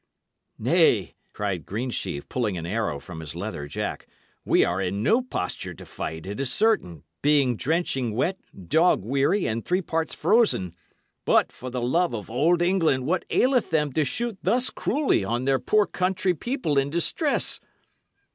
"Nay," 0.57 1.13
cried 1.31 1.63
Greensheve, 1.63 2.27
pulling 2.27 2.57
an 2.57 2.65
arrow 2.65 2.99
from 2.99 3.19
his 3.19 3.35
leather 3.35 3.67
jack. 3.67 4.07
"We 4.43 4.63
are 4.65 4.81
in 4.81 5.03
no 5.03 5.21
posture 5.21 5.75
to 5.75 5.85
fight, 5.85 6.25
it 6.25 6.39
is 6.39 6.51
certain, 6.51 7.03
being 7.21 7.55
drenching 7.55 8.15
wet, 8.15 8.39
dog 8.67 9.03
weary, 9.03 9.45
and 9.47 9.63
three 9.63 9.83
parts 9.83 10.15
frozen; 10.15 10.73
but, 11.23 11.51
for 11.51 11.69
the 11.69 11.81
love 11.81 12.15
of 12.15 12.31
old 12.31 12.63
England, 12.63 13.05
what 13.05 13.25
aileth 13.29 13.69
them 13.69 13.93
to 13.93 14.03
shoot 14.03 14.39
thus 14.41 14.71
cruelly 14.71 15.23
on 15.23 15.45
their 15.45 15.59
poor 15.59 15.85
country 15.85 16.33
people 16.33 16.79
in 16.79 16.89
distress?" 16.89 17.59